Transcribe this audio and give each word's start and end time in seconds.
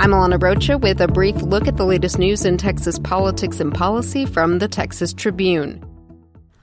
I'm 0.00 0.12
Alana 0.12 0.42
Rocha 0.42 0.78
with 0.78 1.02
a 1.02 1.08
brief 1.08 1.36
look 1.42 1.68
at 1.68 1.76
the 1.76 1.84
latest 1.84 2.18
news 2.18 2.46
in 2.46 2.56
Texas 2.56 2.98
politics 2.98 3.60
and 3.60 3.70
policy 3.70 4.24
from 4.24 4.58
the 4.58 4.66
Texas 4.66 5.12
Tribune. 5.12 5.84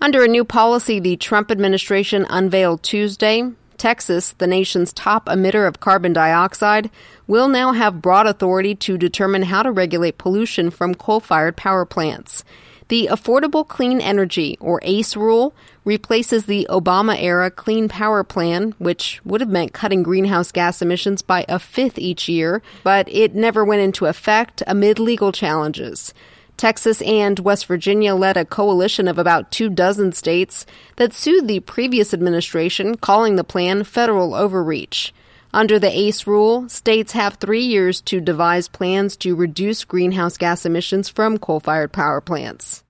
Under 0.02 0.24
a 0.24 0.27
new 0.27 0.43
policy 0.43 1.00
the 1.00 1.17
Trump 1.17 1.51
administration 1.51 2.25
unveiled 2.31 2.81
Tuesday, 2.81 3.43
Texas, 3.77 4.33
the 4.39 4.47
nation's 4.47 4.92
top 4.92 5.27
emitter 5.27 5.67
of 5.67 5.79
carbon 5.79 6.13
dioxide, 6.13 6.89
will 7.27 7.47
now 7.47 7.73
have 7.73 8.02
broad 8.02 8.25
authority 8.25 8.73
to 8.73 8.97
determine 8.97 9.43
how 9.43 9.61
to 9.61 9.71
regulate 9.71 10.17
pollution 10.17 10.71
from 10.71 10.95
coal 10.95 11.19
fired 11.19 11.55
power 11.55 11.85
plants. 11.85 12.43
The 12.89 13.09
Affordable 13.11 13.67
Clean 13.67 13.99
Energy, 13.99 14.57
or 14.61 14.79
ACE 14.81 15.17
rule, 15.17 15.53
replaces 15.83 16.45
the 16.45 16.65
Obama 16.70 17.21
era 17.21 17.52
Clean 17.52 17.89
Power 17.89 18.23
Plan, 18.23 18.75
which 18.77 19.20
would 19.25 19.41
have 19.41 19.49
meant 19.49 19.73
cutting 19.73 20.03
greenhouse 20.03 20.53
gas 20.53 20.81
emissions 20.81 21.21
by 21.21 21.45
a 21.49 21.59
fifth 21.59 21.99
each 21.99 22.29
year, 22.29 22.61
but 22.84 23.09
it 23.09 23.35
never 23.35 23.65
went 23.65 23.81
into 23.81 24.05
effect 24.05 24.63
amid 24.67 24.99
legal 24.99 25.34
challenges. 25.34 26.13
Texas 26.55 27.02
and 27.02 27.39
West 27.39 27.65
Virginia 27.65 28.15
led 28.15 28.38
a 28.38 28.45
coalition 28.45 29.07
of 29.07 29.20
about 29.20 29.51
two 29.51 29.70
dozen 29.70 30.13
states 30.13 30.65
that 30.95 31.13
sued 31.13 31.48
the 31.48 31.59
previous 31.59 32.13
administration, 32.13 32.95
calling 32.95 33.35
the 33.35 33.43
plan 33.43 33.84
federal 33.84 34.34
overreach. 34.34 35.13
Under 35.57 35.79
the 35.79 35.89
ACE 35.89 36.27
rule, 36.27 36.70
states 36.70 37.13
have 37.13 37.34
three 37.34 37.63
years 37.63 37.99
to 38.02 38.21
devise 38.21 38.67
plans 38.67 39.17
to 39.17 39.35
reduce 39.35 39.85
greenhouse 39.85 40.38
gas 40.38 40.67
emissions 40.67 41.09
from 41.09 41.39
coal 41.39 41.59
fired 41.59 41.91
power 41.91 42.21
plants. 42.21 42.84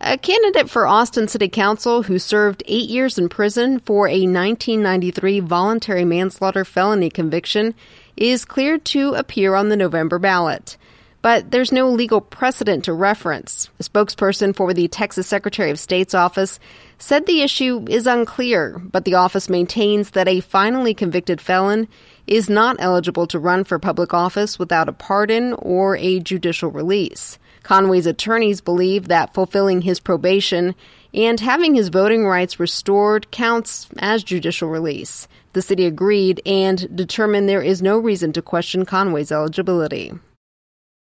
A 0.00 0.18
candidate 0.18 0.68
for 0.68 0.84
Austin 0.84 1.28
City 1.28 1.48
Council 1.48 2.02
who 2.02 2.18
served 2.18 2.64
eight 2.66 2.90
years 2.90 3.18
in 3.18 3.28
prison 3.28 3.78
for 3.78 4.08
a 4.08 4.26
1993 4.26 5.38
voluntary 5.38 6.04
manslaughter 6.04 6.64
felony 6.64 7.08
conviction 7.08 7.76
is 8.16 8.44
cleared 8.44 8.84
to 8.86 9.14
appear 9.14 9.54
on 9.54 9.68
the 9.68 9.76
November 9.76 10.18
ballot 10.18 10.76
but 11.22 11.50
there's 11.50 11.72
no 11.72 11.88
legal 11.88 12.20
precedent 12.20 12.84
to 12.84 12.92
reference. 12.92 13.68
A 13.78 13.82
spokesperson 13.82 14.54
for 14.54 14.72
the 14.72 14.88
Texas 14.88 15.26
Secretary 15.26 15.70
of 15.70 15.78
State's 15.78 16.14
office 16.14 16.58
said 16.98 17.26
the 17.26 17.42
issue 17.42 17.84
is 17.88 18.06
unclear, 18.06 18.78
but 18.78 19.04
the 19.04 19.14
office 19.14 19.48
maintains 19.48 20.10
that 20.10 20.28
a 20.28 20.40
finally 20.40 20.94
convicted 20.94 21.40
felon 21.40 21.88
is 22.26 22.48
not 22.48 22.76
eligible 22.78 23.26
to 23.26 23.38
run 23.38 23.64
for 23.64 23.78
public 23.78 24.14
office 24.14 24.58
without 24.58 24.88
a 24.88 24.92
pardon 24.92 25.52
or 25.54 25.96
a 25.96 26.20
judicial 26.20 26.70
release. 26.70 27.38
Conway's 27.62 28.06
attorneys 28.06 28.60
believe 28.60 29.08
that 29.08 29.34
fulfilling 29.34 29.82
his 29.82 30.00
probation 30.00 30.74
and 31.12 31.40
having 31.40 31.74
his 31.74 31.88
voting 31.88 32.26
rights 32.26 32.60
restored 32.60 33.30
counts 33.30 33.88
as 33.98 34.22
judicial 34.22 34.68
release. 34.68 35.28
The 35.52 35.62
city 35.62 35.84
agreed 35.84 36.40
and 36.46 36.96
determined 36.96 37.48
there 37.48 37.62
is 37.62 37.82
no 37.82 37.98
reason 37.98 38.32
to 38.34 38.42
question 38.42 38.86
Conway's 38.86 39.32
eligibility. 39.32 40.12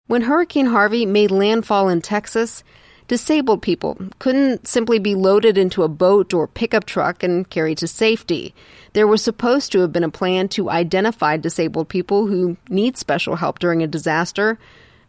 When 0.08 0.22
Hurricane 0.22 0.66
Harvey 0.66 1.06
made 1.06 1.30
landfall 1.30 1.88
in 1.88 2.02
Texas, 2.02 2.64
disabled 3.08 3.62
people 3.62 3.96
couldn't 4.18 4.66
simply 4.66 4.98
be 4.98 5.14
loaded 5.14 5.56
into 5.56 5.84
a 5.84 5.88
boat 5.88 6.34
or 6.34 6.48
pickup 6.48 6.84
truck 6.84 7.22
and 7.22 7.48
carried 7.48 7.78
to 7.78 7.86
safety. 7.86 8.54
There 8.94 9.06
was 9.06 9.22
supposed 9.22 9.72
to 9.72 9.80
have 9.80 9.92
been 9.92 10.04
a 10.04 10.10
plan 10.10 10.48
to 10.50 10.70
identify 10.70 11.36
disabled 11.36 11.88
people 11.88 12.26
who 12.26 12.56
need 12.68 12.98
special 12.98 13.36
help 13.36 13.58
during 13.58 13.82
a 13.82 13.86
disaster, 13.86 14.58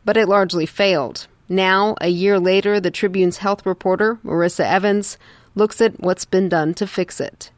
but 0.05 0.15
it 0.15 0.29
largely 0.29 0.65
failed. 0.65 1.27
Now, 1.49 1.95
a 1.99 2.09
year 2.09 2.39
later, 2.39 2.79
the 2.79 2.91
Tribune's 2.91 3.37
health 3.37 3.65
reporter, 3.65 4.19
Marissa 4.23 4.65
Evans, 4.65 5.17
looks 5.55 5.81
at 5.81 5.99
what's 5.99 6.25
been 6.25 6.49
done 6.49 6.73
to 6.75 6.87
fix 6.87 7.19
it. 7.19 7.51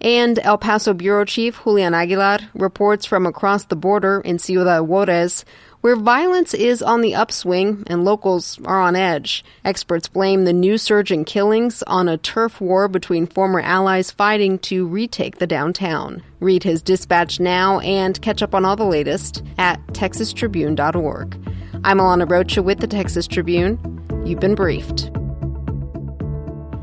And 0.00 0.38
El 0.40 0.58
Paso 0.58 0.94
Bureau 0.94 1.24
Chief 1.24 1.60
Julian 1.64 1.94
Aguilar 1.94 2.38
reports 2.54 3.04
from 3.04 3.26
across 3.26 3.64
the 3.64 3.76
border 3.76 4.20
in 4.24 4.38
Ciudad 4.38 4.82
Juarez, 4.82 5.44
where 5.80 5.96
violence 5.96 6.54
is 6.54 6.82
on 6.82 7.00
the 7.00 7.14
upswing 7.14 7.84
and 7.86 8.04
locals 8.04 8.58
are 8.64 8.80
on 8.80 8.96
edge. 8.96 9.44
Experts 9.64 10.08
blame 10.08 10.44
the 10.44 10.52
new 10.52 10.78
surge 10.78 11.10
in 11.10 11.24
killings 11.24 11.82
on 11.84 12.08
a 12.08 12.18
turf 12.18 12.60
war 12.60 12.88
between 12.88 13.26
former 13.26 13.60
allies 13.60 14.10
fighting 14.10 14.58
to 14.60 14.86
retake 14.86 15.38
the 15.38 15.46
downtown. 15.46 16.22
Read 16.40 16.62
his 16.62 16.82
dispatch 16.82 17.40
now 17.40 17.80
and 17.80 18.20
catch 18.22 18.42
up 18.42 18.54
on 18.54 18.64
all 18.64 18.76
the 18.76 18.84
latest 18.84 19.42
at 19.56 19.84
texastribune.org. 19.88 21.38
I'm 21.84 21.98
Alana 21.98 22.28
Rocha 22.28 22.62
with 22.62 22.80
the 22.80 22.86
Texas 22.86 23.26
Tribune. 23.26 23.78
You've 24.24 24.40
been 24.40 24.56
briefed. 24.56 25.07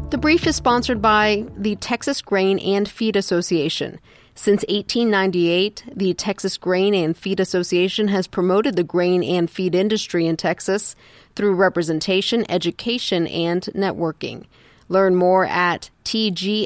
The 0.09 0.19
brief 0.19 0.45
is 0.45 0.55
sponsored 0.55 1.01
by 1.01 1.45
the 1.57 1.75
Texas 1.77 2.21
Grain 2.21 2.59
and 2.59 2.87
Feed 2.87 3.15
Association. 3.15 3.99
Since 4.35 4.63
1898, 4.69 5.83
the 5.95 6.13
Texas 6.13 6.57
Grain 6.57 6.93
and 6.93 7.17
Feed 7.17 7.39
Association 7.39 8.09
has 8.09 8.27
promoted 8.27 8.75
the 8.75 8.83
grain 8.83 9.23
and 9.23 9.49
feed 9.49 9.73
industry 9.73 10.27
in 10.27 10.37
Texas 10.37 10.95
through 11.35 11.55
representation, 11.55 12.45
education, 12.49 13.25
and 13.27 13.63
networking. 13.73 14.45
Learn 14.89 15.15
more 15.15 15.45
at 15.45 15.89
tgfa.com. 16.03 16.63